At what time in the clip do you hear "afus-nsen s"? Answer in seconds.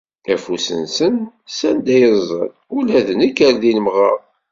0.33-1.59